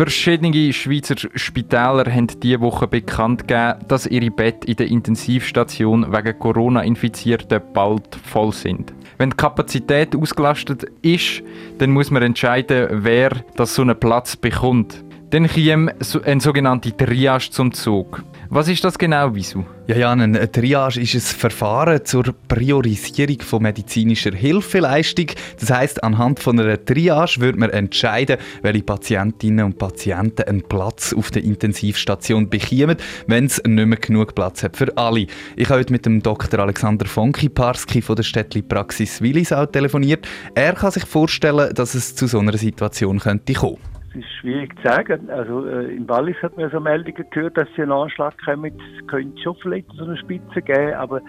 [0.00, 6.38] Verschiedene Schweizer Spitäler haben diese Woche bekannt gegeben, dass ihre Bett in der Intensivstation wegen
[6.38, 8.94] Corona-Infizierten bald voll sind.
[9.18, 11.42] Wenn die Kapazität ausgelastet ist,
[11.76, 15.04] dann muss man entscheiden, wer das so einen Platz bekommt.
[15.30, 15.94] Dann käme
[16.24, 18.24] eine sogenannte Triage zum Zug.
[18.48, 19.64] Was ist das genau, Wieso?
[19.86, 25.26] Ja, Jan, eine Triage ist ein Verfahren zur Priorisierung von medizinischer Hilfeleistung.
[25.60, 31.12] Das heißt, anhand von einer Triage wird man entscheiden, welche Patientinnen und Patienten einen Platz
[31.12, 32.96] auf der Intensivstation bekommen,
[33.28, 35.28] wenn es nicht mehr genug Platz hat für alle.
[35.54, 36.58] Ich habe heute mit dem Dr.
[36.58, 40.26] Alexander Fonki-Parski von der Städtli Praxis Willisau telefoniert.
[40.56, 43.78] Er kann sich vorstellen, dass es zu so einer Situation könnte kommen.
[44.10, 45.30] Es ist schwierig zu sagen.
[45.30, 48.72] Also äh, in Wallis hat man so Meldungen gehört, dass sie einen Anschlag kommen.
[48.98, 51.20] Es könnte schon vielleicht so eine Spitze geben, aber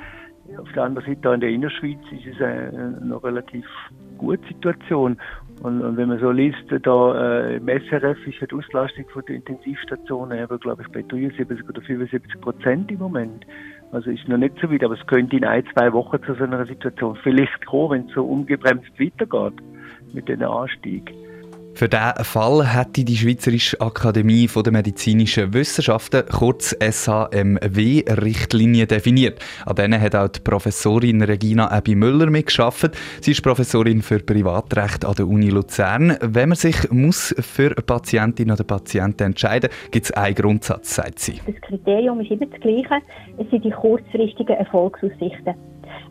[0.57, 3.65] auf der anderen Seite, in der Innerschweiz, ist es eine, eine relativ
[4.17, 5.17] gute Situation.
[5.61, 9.35] Und, und, wenn man so liest, da äh, im SRF ist die Auslastung von der
[9.35, 13.45] Intensivstationen aber, glaube ich, bei 73 oder 75 Prozent im Moment.
[13.91, 16.43] Also ist noch nicht so weit, aber es könnte in ein, zwei Wochen zu so
[16.43, 19.61] einer Situation vielleicht kommen, wenn es so ungebremst weitergeht
[20.13, 21.13] mit dem Anstieg.
[21.73, 29.39] Für diesen Fall hätte die Schweizerische Akademie der Medizinischen Wissenschaften, kurz SHMW, Richtlinien definiert.
[29.65, 32.95] An denen hat auch die Professorin Regina Ebi Müller mitgearbeitet.
[33.21, 36.17] Sie ist Professorin für Privatrecht an der Uni Luzern.
[36.21, 41.19] Wenn man sich muss für Patientin oder Patienten entscheiden muss, gibt es einen Grundsatz, sagt
[41.19, 41.39] sie.
[41.45, 43.01] Das Kriterium ist immer das gleiche.
[43.37, 45.55] Es sind die kurzfristigen Erfolgsaussichten.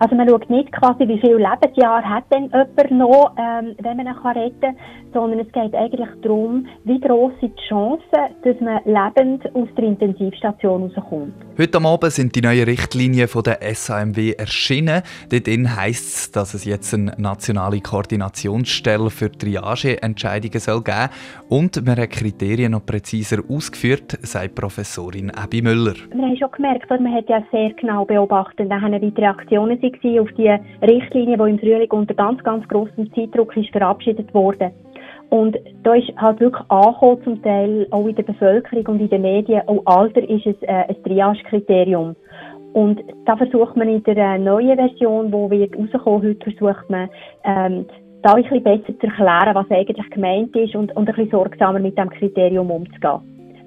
[0.00, 4.06] Also man schaut nicht quasi, wie viele Lebensjahre hat denn jemand noch, ähm, wenn man
[4.06, 4.76] ihn retten kann,
[5.12, 9.84] sondern es geht eigentlich darum, wie gross sind die Chancen, dass man lebend aus der
[9.84, 11.34] Intensivstation rauskommt.
[11.58, 15.02] Heute Abend sind die neuen Richtlinien von der SAMW erschienen.
[15.28, 21.10] Darin heisst es, dass es jetzt eine nationale Koordinationsstelle für Triageentscheidungen soll geben
[21.50, 25.94] und man hat Kriterien noch präziser ausgeführt, sagt Professorin Abby Müller.
[26.10, 30.28] Wir haben schon gemerkt, man hat ja sehr genau beobachtet, wie die Reaktionen waren auf
[30.36, 30.54] die
[30.86, 34.72] Richtlinie, die im Frühling unter ganz, ganz grossem Zeitdruck ist verabschiedet wurde.
[35.30, 39.22] Und da ist halt wirklich angekommen, zum Teil auch in der Bevölkerung und in den
[39.22, 42.16] Medien, auch Alter ist es, äh, ein Triage-Kriterium.
[42.72, 47.08] Und da versucht man in der äh, neuen Version, die wird rauskommen, heute versucht man,
[47.44, 47.86] ähm,
[48.22, 51.78] da ein bisschen besser zu erklären, was eigentlich gemeint ist und, und ein bisschen sorgsamer
[51.78, 53.20] mit dem Kriterium umzugehen.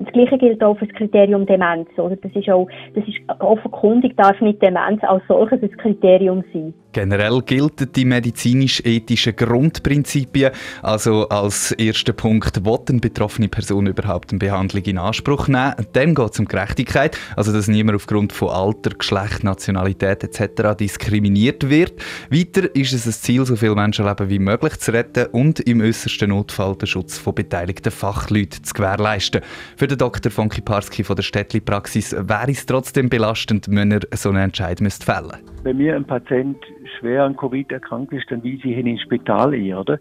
[0.03, 1.87] Das Gleiche gilt auch für das Kriterium Demenz.
[1.97, 2.17] Oder?
[2.17, 6.73] Das ist auch, das ist offenkundig darf nicht Demenz als solches ein Kriterium sein.
[6.93, 10.51] Generell gelten die medizinisch-ethischen Grundprinzipien.
[10.81, 15.73] Also als erster Punkt, will eine betroffene Person überhaupt eine Behandlung in Anspruch nehmen?
[15.93, 20.77] Dann geht es um Gerechtigkeit, also dass niemand aufgrund von Alter, Geschlecht, Nationalität etc.
[20.79, 21.93] diskriminiert wird.
[22.29, 26.29] Weiter ist es ein Ziel, so viele Menschenleben wie möglich zu retten und im äußersten
[26.29, 29.41] Notfall den Schutz von beteiligten Fachleuten zu gewährleisten.
[29.77, 30.31] Für den Dr.
[30.31, 34.73] von Kiparski von der Städtli Praxis wäre es trotzdem belastend, wenn er so einen Entscheid
[34.79, 35.39] fällen müsste.
[35.63, 36.57] Wenn mir ein Patient
[36.99, 39.99] schwer an Covid erkrankt ist, dann weise ich ihn ins Spital ein, oder?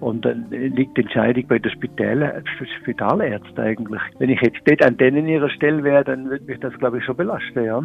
[0.00, 2.42] Und dann liegt die Entscheidung bei der Spital
[2.82, 4.00] Spitalärzten eigentlich.
[4.18, 7.04] Wenn ich jetzt dort an denen ihrer Stelle wäre, dann würde mich das, glaube ich,
[7.04, 7.82] schon belasten, ja.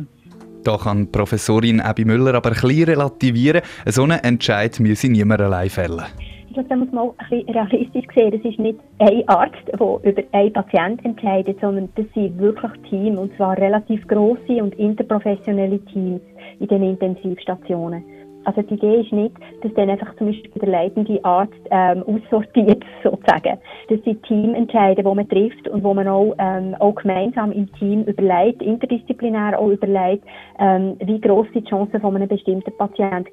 [0.64, 3.62] Da kann Professorin Abby Müller aber ein bisschen relativieren.
[3.86, 6.04] So einen Entscheid müsse niemand allein fällen.
[6.48, 8.32] Ich glaube, da muss man auch ein bisschen realistisch sehen.
[8.32, 13.20] Das ist nicht ein Arzt, der über einen Patienten entscheidet, sondern das sind wirklich Teams,
[13.20, 16.22] und zwar relativ grosse und interprofessionelle Teams
[16.60, 18.04] in den Intensivstationen.
[18.46, 22.84] Also die Idee ist nicht, dass dann einfach zum Beispiel der leitende Arzt ähm, aussortiert,
[23.04, 23.60] sozusagen.
[23.90, 28.04] Das sind Teamentscheide, die man trifft und wo man auch, ähm, auch gemeinsam im Team
[28.06, 30.26] überlegt, interdisziplinär auch überlegt,
[30.58, 33.30] ähm, wie groß sind die Chancen von einem bestimmten Patienten.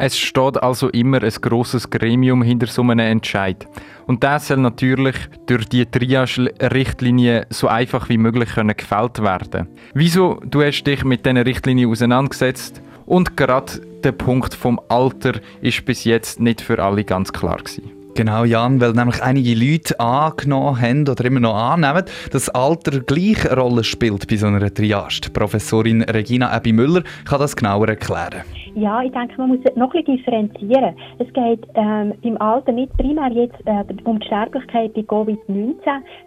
[0.00, 3.66] Es steht also immer ein grosses Gremium hinter so einem Entscheid.
[4.06, 5.16] Und das soll natürlich
[5.46, 9.66] durch die Triage-Richtlinie so einfach wie möglich gefällt werden.
[9.94, 15.32] Wieso du hast dich mit diesen Richtlinien auseinandergesetzt und gerade der Punkt vom Alter
[15.62, 17.90] ist bis jetzt nicht für alle ganz klar gewesen.
[18.14, 23.50] Genau, Jan, weil nämlich einige Leute angenommen haben oder immer noch annehmen, dass Alter gleich
[23.50, 25.22] eine Rolle spielt bei so einer Triage.
[25.24, 28.42] Die Professorin Regina Ebi Müller kann das genauer erklären.
[28.74, 30.94] Ja, ich denke, man muss noch bisschen differenzieren.
[31.18, 35.76] Es geht ähm, beim Alter nicht primär jetzt äh, um die Sterblichkeit bei Covid-19,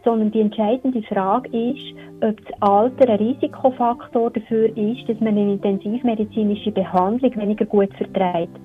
[0.03, 5.53] sondern die entscheidende Frage ist, ob das Alter ein Risikofaktor dafür ist, dass man eine
[5.53, 8.59] intensivmedizinische Behandlung weniger gut verträgt.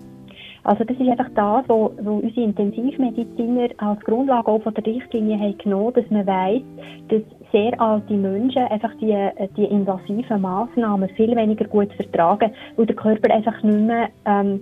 [0.67, 5.58] Also das ist einfach das, wo unsere Intensivmediziner als Grundlage auch von der Richtlinie haben
[5.58, 6.62] genommen, dass man weiß,
[7.08, 7.22] dass
[7.56, 9.17] sehr alte Menschen einfach die,
[9.56, 14.61] die invasiven Massnahmen viel weniger gut vertragen, weil der Körper einfach nicht mehr, ähm,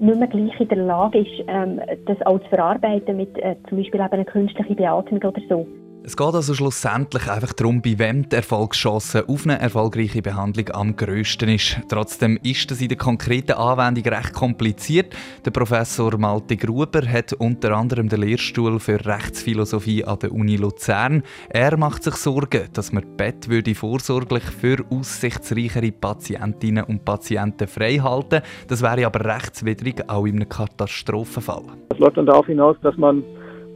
[0.00, 3.78] nicht mehr gleich in der Lage ist, ähm, das auch zu verarbeiten mit äh, zum
[3.78, 5.66] Beispiel eben einer künstlichen Beatmung oder so.
[6.08, 10.94] Es geht also schlussendlich einfach darum, bei wem die Erfolgschance auf eine erfolgreiche Behandlung am
[10.94, 11.80] grössten ist.
[11.88, 15.16] Trotzdem ist das in der konkreten Anwendung recht kompliziert.
[15.44, 21.24] Der Professor Malte Gruber hat unter anderem den Lehrstuhl für Rechtsphilosophie an der Uni Luzern.
[21.48, 27.94] Er macht sich Sorgen, dass man Bett würde vorsorglich für aussichtsreichere Patientinnen und Patienten frei
[27.96, 28.42] halten.
[28.68, 31.64] Das wäre aber rechtswidrig, auch in einem Katastrophenfall.
[31.88, 33.24] Das läuft dann darauf hinaus, dass man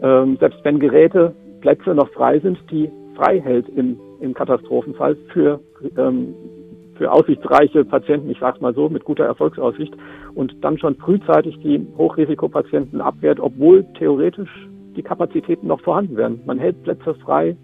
[0.00, 5.60] ähm, selbst wenn Geräte Plätze noch frei sind, die frei hält im, im Katastrophenfall für,
[5.96, 6.34] ähm,
[6.96, 9.94] für aussichtsreiche Patienten, ich sage mal so, mit guter Erfolgsaussicht
[10.34, 14.50] und dann schon frühzeitig die Hochrisikopatienten abwehrt, obwohl theoretisch
[14.96, 16.40] die Kapazitäten noch vorhanden wären.
[16.46, 17.56] Man hält Plätze frei,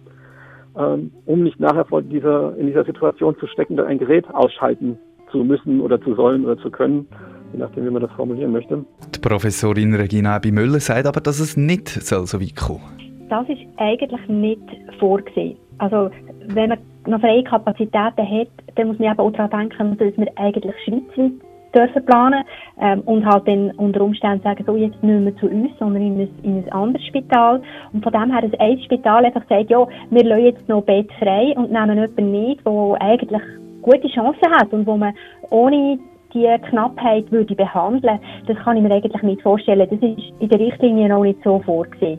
[0.78, 4.99] ähm, um nicht nachher vor dieser, in dieser Situation zu stecken, ein Gerät ausschalten
[5.31, 7.06] zu müssen oder zu sollen oder zu können
[7.52, 8.84] je nachdem, wie man das formulieren möchte.
[9.14, 14.28] Die Professorin Regina Ebi-Müller sagt aber, dass es nicht so weit kommen das ist eigentlich
[14.28, 14.62] nicht
[14.99, 15.56] vorgesehen.
[15.78, 16.11] Also
[16.49, 20.32] wenn man noch freie Kapazitäten hat, dann muss man eben auch daran denken, dass wir
[20.37, 21.32] eigentlich schweizweit
[21.75, 22.44] dürfen planen
[22.81, 26.20] ähm, und halt dann unter Umständen sagen, so jetzt nicht mehr zu uns, sondern in
[26.20, 27.61] ein, in ein anderes Spital.
[27.93, 31.08] Und von dem her, dass ein Spital einfach sagt, ja, wir lassen jetzt noch Bett
[31.19, 33.43] frei und nehmen jemanden mit, der eigentlich
[33.82, 35.14] gute Chancen hat und wo man
[35.50, 35.99] ohne
[36.34, 39.88] die Knappheit würde behandeln, das kann ich mir eigentlich nicht vorstellen.
[39.88, 42.19] Das ist in der Richtlinie noch nicht so vorgesehen.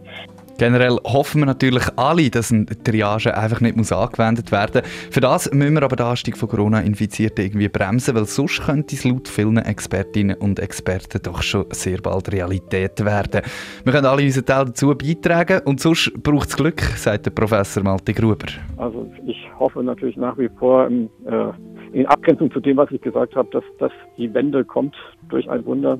[0.58, 5.08] Generell hoffen wir natürlich alle, dass eine Triage einfach nicht muss angewendet werden muss.
[5.12, 9.04] Für das müssen wir aber den Anstieg von Corona-Infizierten irgendwie bremsen, weil sonst könnte es
[9.04, 13.42] laut vielen Expertinnen und Experten doch schon sehr bald Realität werden.
[13.84, 17.84] Wir können alle unseren Teil dazu beitragen und sonst braucht es Glück, sagt der Professor
[17.84, 18.48] Malte Gruber.
[18.78, 21.52] Also ich hoffe natürlich nach wie vor, äh,
[21.94, 24.96] in Abgrenzung zu dem, was ich gesagt habe, dass, dass die Wende kommt
[25.30, 25.98] durch ein Wunder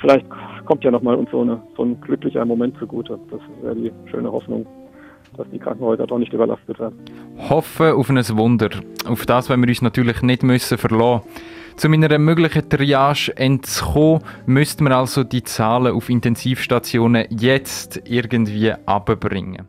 [0.00, 0.26] vielleicht
[0.64, 3.18] kommt ja nochmal uns so, eine, so ein glücklicher Moment zugute.
[3.30, 4.66] Das wäre die schöne Hoffnung,
[5.36, 6.98] dass die Krankenhäuser doch nicht überlastet werden.
[7.48, 8.70] Hoffen auf ein Wunder.
[9.06, 11.22] Auf das wollen wir uns natürlich nicht müssen verlassen.
[11.76, 19.66] Zu einer möglichen Triage entzukommen, müssten wir also die Zahlen auf Intensivstationen jetzt irgendwie abbringen.